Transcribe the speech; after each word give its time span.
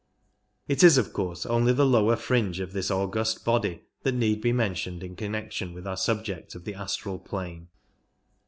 It 0.67 0.81
is 0.83 0.97
of 0.97 1.13
course 1.13 1.45
only 1.45 1.73
the 1.73 1.85
lower 1.85 2.15
fringe 2.15 2.59
of 2.59 2.73
this 2.73 2.89
august 2.89 3.45
body 3.45 3.83
that 4.01 4.13
need 4.15 4.41
be 4.41 4.51
mentioned 4.51 5.03
in 5.03 5.15
connection 5.15 5.75
with 5.75 5.85
our 5.85 5.95
subject 5.95 6.55
of 6.55 6.65
the 6.65 6.73
astral 6.73 7.19
plane. 7.19 7.67